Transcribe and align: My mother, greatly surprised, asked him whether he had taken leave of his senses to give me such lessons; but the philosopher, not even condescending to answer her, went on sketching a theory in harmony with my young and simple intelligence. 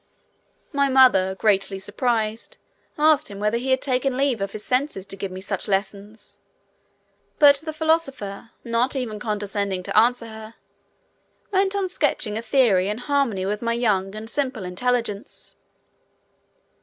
My 0.71 0.89
mother, 0.89 1.35
greatly 1.35 1.77
surprised, 1.77 2.57
asked 2.97 3.27
him 3.27 3.37
whether 3.37 3.57
he 3.59 3.69
had 3.69 3.83
taken 3.83 4.17
leave 4.17 4.41
of 4.41 4.51
his 4.51 4.63
senses 4.65 5.05
to 5.05 5.15
give 5.15 5.29
me 5.31 5.41
such 5.41 5.67
lessons; 5.67 6.39
but 7.37 7.57
the 7.57 7.71
philosopher, 7.71 8.49
not 8.63 8.95
even 8.95 9.19
condescending 9.19 9.83
to 9.83 9.95
answer 9.95 10.25
her, 10.25 10.55
went 11.51 11.75
on 11.75 11.87
sketching 11.87 12.35
a 12.35 12.41
theory 12.41 12.89
in 12.89 12.97
harmony 12.97 13.45
with 13.45 13.61
my 13.61 13.73
young 13.73 14.15
and 14.15 14.27
simple 14.27 14.63
intelligence. 14.65 15.55